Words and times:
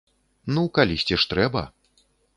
Ну 0.53 0.63
калісьці 0.77 1.19
ж 1.25 1.31
трэба. 1.35 1.61